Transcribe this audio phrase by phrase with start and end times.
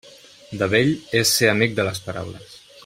[0.61, 0.89] De vell
[1.21, 2.61] és ser amic de les paraules.